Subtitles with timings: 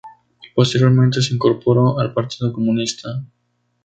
[0.55, 3.23] Posteriormente, se incorporó al Partido Comunista.